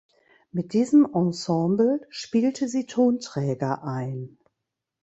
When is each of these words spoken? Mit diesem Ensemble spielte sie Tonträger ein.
Mit 0.51 0.73
diesem 0.73 1.07
Ensemble 1.13 2.01
spielte 2.09 2.67
sie 2.67 2.87
Tonträger 2.87 3.83
ein. 3.83 4.39